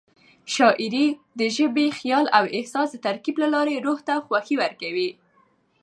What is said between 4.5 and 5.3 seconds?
ورکوي.